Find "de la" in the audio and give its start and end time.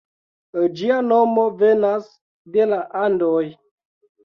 2.57-2.83